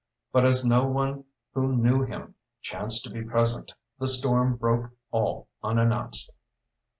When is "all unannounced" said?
5.11-6.31